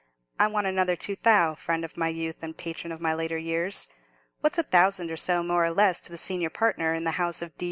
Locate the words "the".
6.11-6.17, 7.03-7.21